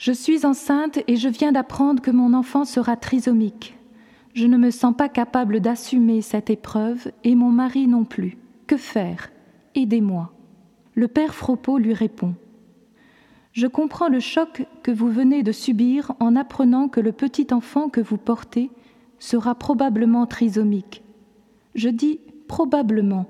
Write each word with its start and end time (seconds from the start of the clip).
Je 0.00 0.12
suis 0.12 0.46
enceinte 0.46 1.00
et 1.08 1.16
je 1.16 1.28
viens 1.28 1.52
d'apprendre 1.52 2.00
que 2.00 2.10
mon 2.10 2.32
enfant 2.32 2.64
sera 2.64 2.96
trisomique. 2.96 3.76
Je 4.32 4.46
ne 4.46 4.56
me 4.56 4.70
sens 4.70 4.94
pas 4.96 5.10
capable 5.10 5.60
d'assumer 5.60 6.22
cette 6.22 6.48
épreuve 6.48 7.12
et 7.22 7.34
mon 7.34 7.50
mari 7.50 7.86
non 7.86 8.06
plus. 8.06 8.38
Que 8.66 8.78
faire? 8.78 9.30
Aidez-moi. 9.74 10.32
Le 10.94 11.06
père 11.06 11.34
Fropo 11.34 11.76
lui 11.76 11.92
répond. 11.92 12.34
Je 13.52 13.66
comprends 13.66 14.08
le 14.08 14.20
choc 14.20 14.64
que 14.82 14.90
vous 14.90 15.10
venez 15.10 15.42
de 15.42 15.52
subir 15.52 16.14
en 16.18 16.34
apprenant 16.34 16.88
que 16.88 17.00
le 17.00 17.12
petit 17.12 17.48
enfant 17.52 17.90
que 17.90 18.00
vous 18.00 18.16
portez 18.16 18.70
sera 19.18 19.54
probablement 19.54 20.24
trisomique. 20.24 21.02
Je 21.74 21.90
dis 21.90 22.20
probablement, 22.48 23.26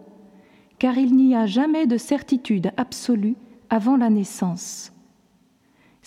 car 0.78 0.98
il 0.98 1.16
n'y 1.16 1.34
a 1.34 1.46
jamais 1.46 1.88
de 1.88 1.96
certitude 1.96 2.70
absolue 2.76 3.34
avant 3.70 3.96
la 3.96 4.08
naissance. 4.08 4.92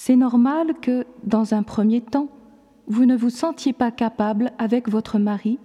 C'est 0.06 0.18
normal 0.18 0.74
que, 0.82 1.06
dans 1.24 1.54
un 1.54 1.64
premier 1.64 2.02
temps, 2.02 2.28
vous 2.88 3.06
ne 3.06 3.16
vous 3.16 3.30
sentiez 3.30 3.72
pas 3.72 3.90
capable, 3.90 4.52
avec 4.58 4.90
votre 4.90 5.18
mari, 5.18 5.60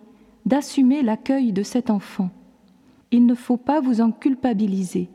d'assumer 0.47 1.03
l'accueil 1.03 1.53
de 1.53 1.65
cet 1.65 1.91
enfant. 1.91 2.31
Il 3.11 3.27
ne 3.27 3.35
faut 3.35 3.57
pas 3.57 3.81
vous 3.81 4.01
en 4.01 4.13
culpabiliser, 4.13 5.09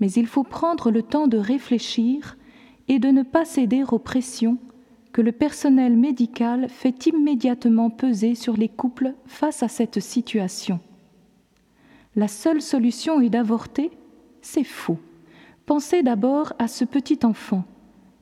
mais 0.00 0.10
il 0.10 0.26
faut 0.26 0.42
prendre 0.42 0.90
le 0.90 1.02
temps 1.02 1.28
de 1.28 1.38
réfléchir 1.38 2.36
et 2.88 2.98
de 2.98 3.06
ne 3.10 3.22
pas 3.22 3.44
céder 3.44 3.84
aux 3.88 4.00
pressions 4.00 4.58
que 5.12 5.22
le 5.22 5.30
personnel 5.30 5.96
médical 5.96 6.68
fait 6.68 7.06
immédiatement 7.06 7.88
peser 7.88 8.34
sur 8.34 8.56
les 8.56 8.68
couples 8.68 9.14
face 9.26 9.62
à 9.62 9.68
cette 9.68 10.00
situation. 10.00 10.80
La 12.16 12.26
seule 12.26 12.62
solution 12.62 13.20
est 13.20 13.30
d'avorter 13.30 13.92
C'est 14.42 14.64
faux. 14.64 14.98
Pensez 15.66 16.02
d'abord 16.02 16.52
à 16.58 16.66
ce 16.66 16.84
petit 16.84 17.20
enfant, 17.22 17.62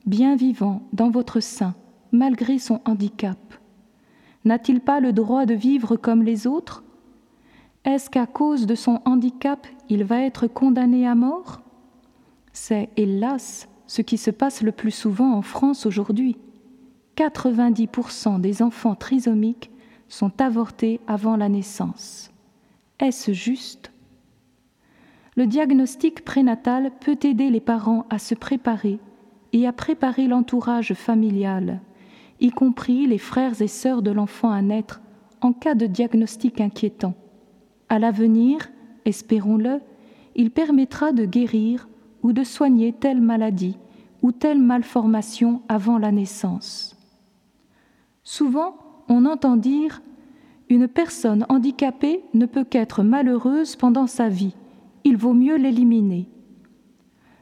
bien 0.09 0.35
vivant 0.35 0.81
dans 0.91 1.11
votre 1.11 1.39
sein, 1.39 1.75
malgré 2.11 2.57
son 2.57 2.81
handicap 2.85 3.37
N'a-t-il 4.43 4.81
pas 4.81 4.99
le 4.99 5.13
droit 5.13 5.45
de 5.45 5.53
vivre 5.53 5.97
comme 5.97 6.23
les 6.23 6.47
autres? 6.47 6.83
Est-ce 7.85 8.09
qu'à 8.09 8.25
cause 8.25 8.65
de 8.65 8.73
son 8.73 9.01
handicap, 9.05 9.67
il 9.87 10.03
va 10.03 10.21
être 10.21 10.47
condamné 10.47 11.07
à 11.07 11.13
mort? 11.13 11.61
C'est, 12.53 12.89
hélas, 12.97 13.69
ce 13.85 14.01
qui 14.01 14.17
se 14.17 14.31
passe 14.31 14.63
le 14.63 14.71
plus 14.71 14.91
souvent 14.91 15.33
en 15.33 15.43
France 15.43 15.85
aujourd'hui. 15.85 16.37
90% 17.15 18.41
des 18.41 18.63
enfants 18.63 18.95
trisomiques 18.95 19.69
sont 20.07 20.41
avortés 20.41 20.99
avant 21.05 21.35
la 21.35 21.49
naissance. 21.49 22.31
Est-ce 22.99 23.33
juste? 23.33 23.91
Le 25.35 25.45
diagnostic 25.45 26.25
prénatal 26.25 26.91
peut 26.99 27.19
aider 27.23 27.49
les 27.49 27.61
parents 27.61 28.05
à 28.09 28.17
se 28.17 28.33
préparer 28.33 28.99
et 29.53 29.67
à 29.67 29.73
préparer 29.73 30.27
l'entourage 30.27 30.93
familial, 30.93 31.81
y 32.39 32.51
compris 32.51 33.07
les 33.07 33.17
frères 33.17 33.61
et 33.61 33.67
sœurs 33.67 34.01
de 34.01 34.11
l'enfant 34.11 34.51
à 34.51 34.61
naître, 34.61 35.01
en 35.41 35.53
cas 35.53 35.75
de 35.75 35.85
diagnostic 35.85 36.61
inquiétant. 36.61 37.13
À 37.89 37.99
l'avenir, 37.99 38.69
espérons-le, 39.05 39.81
il 40.35 40.51
permettra 40.51 41.11
de 41.11 41.25
guérir 41.25 41.87
ou 42.23 42.33
de 42.33 42.43
soigner 42.43 42.93
telle 42.93 43.21
maladie 43.21 43.77
ou 44.21 44.31
telle 44.31 44.59
malformation 44.59 45.61
avant 45.67 45.97
la 45.97 46.11
naissance. 46.11 46.95
Souvent, 48.23 48.75
on 49.07 49.25
entend 49.25 49.57
dire 49.57 50.01
Une 50.69 50.87
personne 50.87 51.45
handicapée 51.49 52.23
ne 52.33 52.45
peut 52.45 52.63
qu'être 52.63 53.03
malheureuse 53.03 53.75
pendant 53.75 54.07
sa 54.07 54.29
vie, 54.29 54.55
il 55.03 55.17
vaut 55.17 55.33
mieux 55.33 55.55
l'éliminer. 55.55 56.29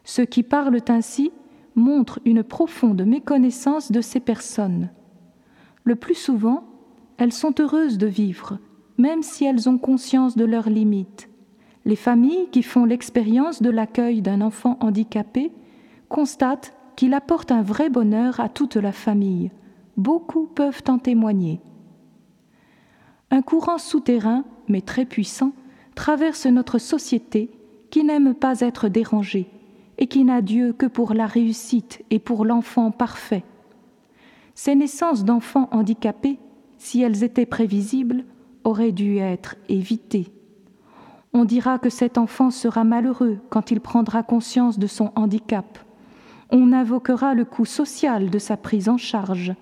Ceux 0.03 0.25
qui 0.25 0.43
parlent 0.43 0.79
ainsi 0.87 1.31
montrent 1.77 2.19
une 2.25 2.43
profonde 2.43 3.03
méconnaissance 3.03 3.91
de 3.91 4.01
ces 4.01 4.19
personnes. 4.19 4.89
Le 5.83 5.95
plus 5.95 6.15
souvent, 6.15 6.63
elles 7.17 7.31
sont 7.31 7.53
heureuses 7.61 7.97
de 7.97 8.07
vivre, 8.07 8.57
même 8.97 9.21
si 9.23 9.45
elles 9.45 9.69
ont 9.69 9.77
conscience 9.77 10.35
de 10.35 10.43
leurs 10.43 10.69
limites. 10.69 11.29
Les 11.85 11.95
familles 11.95 12.49
qui 12.51 12.63
font 12.63 12.83
l'expérience 12.83 13.61
de 13.61 13.69
l'accueil 13.69 14.21
d'un 14.21 14.41
enfant 14.41 14.77
handicapé 14.81 15.53
constatent 16.09 16.73
qu'il 16.95 17.13
apporte 17.13 17.51
un 17.51 17.61
vrai 17.61 17.89
bonheur 17.89 18.39
à 18.39 18.49
toute 18.49 18.75
la 18.75 18.91
famille. 18.91 19.51
Beaucoup 19.95 20.47
peuvent 20.47 20.83
en 20.87 20.97
témoigner. 20.97 21.61
Un 23.29 23.41
courant 23.41 23.77
souterrain, 23.77 24.45
mais 24.67 24.81
très 24.81 25.05
puissant, 25.05 25.53
traverse 25.95 26.45
notre 26.47 26.79
société 26.79 27.51
qui 27.91 28.03
n'aime 28.03 28.33
pas 28.33 28.61
être 28.61 28.89
dérangée 28.89 29.47
et 29.97 30.07
qui 30.07 30.23
n'a 30.23 30.41
Dieu 30.41 30.73
que 30.73 30.85
pour 30.85 31.13
la 31.13 31.25
réussite 31.25 32.03
et 32.09 32.19
pour 32.19 32.45
l'enfant 32.45 32.91
parfait. 32.91 33.43
Ces 34.53 34.75
naissances 34.75 35.23
d'enfants 35.23 35.69
handicapés, 35.71 36.39
si 36.77 37.01
elles 37.01 37.23
étaient 37.23 37.45
prévisibles, 37.45 38.25
auraient 38.63 38.91
dû 38.91 39.17
être 39.17 39.55
évitées. 39.69 40.31
On 41.33 41.45
dira 41.45 41.77
que 41.77 41.89
cet 41.89 42.17
enfant 42.17 42.51
sera 42.51 42.83
malheureux 42.83 43.39
quand 43.49 43.71
il 43.71 43.81
prendra 43.81 44.23
conscience 44.23 44.79
de 44.79 44.87
son 44.87 45.11
handicap. 45.15 45.77
On 46.49 46.73
invoquera 46.73 47.33
le 47.33 47.45
coût 47.45 47.65
social 47.65 48.29
de 48.29 48.39
sa 48.39 48.57
prise 48.57 48.89
en 48.89 48.97
charge. 48.97 49.53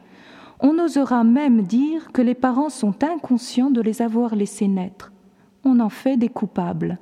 On 0.59 0.79
osera 0.79 1.23
même 1.23 1.63
dire 1.63 2.11
que 2.11 2.21
les 2.21 2.35
parents 2.35 2.69
sont 2.69 3.03
inconscients 3.03 3.71
de 3.71 3.81
les 3.81 4.01
avoir 4.01 4.35
laissés 4.35 4.67
naître. 4.67 5.11
On 5.63 5.79
en 5.79 5.89
fait 5.89 6.15
des 6.15 6.29
coupables. 6.29 6.99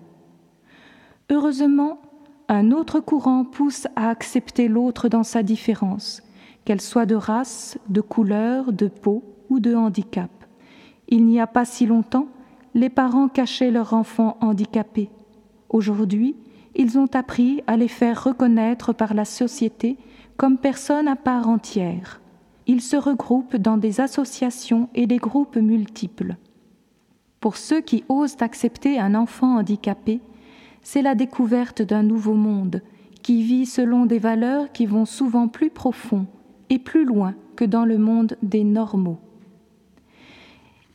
Heureusement, 1.29 2.00
un 2.53 2.71
autre 2.71 2.99
courant 2.99 3.43
pousse 3.43 3.87
à 3.95 4.09
accepter 4.09 4.67
l'autre 4.67 5.09
dans 5.09 5.23
sa 5.23 5.43
différence, 5.43 6.23
qu'elle 6.65 6.81
soit 6.81 7.05
de 7.05 7.15
race, 7.15 7.77
de 7.89 8.01
couleur, 8.01 8.71
de 8.71 8.87
peau 8.87 9.23
ou 9.49 9.59
de 9.59 9.75
handicap. 9.75 10.29
Il 11.09 11.25
n'y 11.25 11.39
a 11.39 11.47
pas 11.47 11.65
si 11.65 11.85
longtemps, 11.85 12.27
les 12.73 12.89
parents 12.89 13.27
cachaient 13.27 13.71
leur 13.71 13.93
enfant 13.93 14.37
handicapé. 14.41 15.09
Aujourd'hui, 15.69 16.35
ils 16.75 16.97
ont 16.97 17.09
appris 17.13 17.61
à 17.67 17.77
les 17.77 17.87
faire 17.87 18.23
reconnaître 18.23 18.93
par 18.93 19.13
la 19.13 19.25
société 19.25 19.97
comme 20.37 20.57
personnes 20.57 21.07
à 21.07 21.15
part 21.15 21.47
entière. 21.47 22.21
Ils 22.65 22.81
se 22.81 22.95
regroupent 22.95 23.57
dans 23.57 23.77
des 23.77 23.99
associations 23.99 24.89
et 24.95 25.05
des 25.05 25.17
groupes 25.17 25.57
multiples. 25.57 26.37
Pour 27.39 27.57
ceux 27.57 27.81
qui 27.81 28.05
osent 28.07 28.37
accepter 28.39 28.99
un 28.99 29.15
enfant 29.15 29.57
handicapé, 29.57 30.21
c'est 30.83 31.01
la 31.01 31.16
découverte 31.16 31.81
d'un 31.81 32.03
nouveau 32.03 32.33
monde 32.33 32.81
qui 33.21 33.41
vit 33.41 33.66
selon 33.66 34.05
des 34.05 34.19
valeurs 34.19 34.71
qui 34.71 34.85
vont 34.85 35.05
souvent 35.05 35.47
plus 35.47 35.69
profond 35.69 36.27
et 36.69 36.77
plus 36.77 37.05
loin 37.05 37.33
que 37.55 37.66
dans 37.66 37.85
le 37.85 37.97
monde 37.97 38.38
des 38.44 38.63
normaux. 38.63 39.19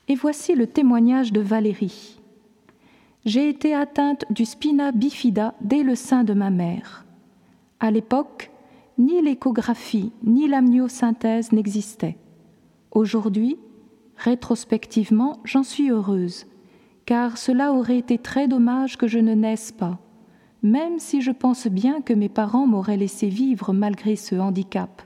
Et 0.09 0.15
voici 0.15 0.55
le 0.55 0.67
témoignage 0.67 1.33
de 1.33 1.41
Valérie. 1.41 2.21
J'ai 3.25 3.49
été 3.49 3.75
atteinte 3.75 4.25
du 4.31 4.45
spina 4.45 4.93
bifida 4.93 5.55
dès 5.61 5.83
le 5.83 5.95
sein 5.95 6.25
de 6.25 6.35
ma 6.35 6.51
mère. 6.51 7.05
À 7.81 7.91
l'époque, 7.91 8.51
ni 8.99 9.23
l'échographie 9.23 10.13
ni 10.23 10.49
l'amniosynthèse 10.49 11.53
n'existaient. 11.53 12.17
Aujourd'hui, 12.91 13.57
rétrospectivement, 14.17 15.41
j'en 15.45 15.63
suis 15.63 15.91
heureuse 15.91 16.47
car 17.09 17.39
cela 17.39 17.73
aurait 17.73 17.97
été 17.97 18.19
très 18.19 18.49
dommage 18.49 18.99
que 18.99 19.07
je 19.07 19.19
ne 19.19 19.33
naisse 19.33 19.73
pas, 19.73 19.99
même 20.63 20.99
si 20.99 21.23
je 21.23 21.31
pense 21.31 21.67
bien 21.67 22.03
que 22.03 22.13
mes 22.13 22.29
parents 22.29 22.67
m'auraient 22.67 22.99
laissé 22.99 23.29
vivre 23.29 23.73
malgré 23.73 24.15
ce 24.15 24.35
handicap. 24.35 25.01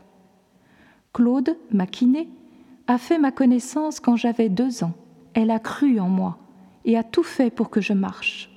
Claude, 1.13 1.57
ma 1.71 1.87
kiné, 1.87 2.29
a 2.89 2.99
fait 2.99 3.21
ma 3.21 3.31
connaissance 3.31 4.01
quand 4.01 4.17
j'avais 4.17 4.49
deux 4.49 4.83
ans. 4.83 4.95
Elle 5.35 5.53
a 5.53 5.61
cru 5.61 6.01
en 6.01 6.09
moi 6.09 6.39
et 6.85 6.99
a 6.99 7.05
tout 7.05 7.23
fait 7.23 7.51
pour 7.51 7.71
que 7.71 7.81
je 7.81 7.93
marche. 7.93 8.51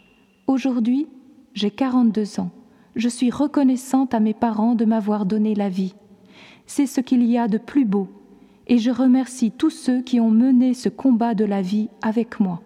Aujourd'hui, 0.47 1.07
j'ai 1.53 1.69
42 1.69 2.39
ans. 2.39 2.49
Je 2.95 3.09
suis 3.09 3.29
reconnaissante 3.29 4.15
à 4.15 4.19
mes 4.19 4.33
parents 4.33 4.73
de 4.73 4.85
m'avoir 4.85 5.27
donné 5.27 5.53
la 5.53 5.69
vie. 5.69 5.93
C'est 6.65 6.87
ce 6.87 6.99
qu'il 6.99 7.23
y 7.23 7.37
a 7.37 7.47
de 7.47 7.59
plus 7.59 7.85
beau, 7.85 8.07
et 8.65 8.79
je 8.79 8.89
remercie 8.89 9.51
tous 9.51 9.69
ceux 9.69 10.01
qui 10.01 10.19
ont 10.19 10.31
mené 10.31 10.73
ce 10.73 10.89
combat 10.89 11.35
de 11.35 11.45
la 11.45 11.61
vie 11.61 11.89
avec 12.01 12.39
moi. 12.39 12.63